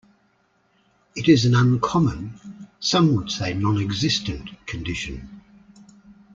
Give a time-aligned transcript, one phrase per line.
[1.15, 5.41] It is an uncommon, some would say nonexistent, condition.